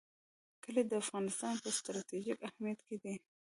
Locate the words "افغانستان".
1.03-1.55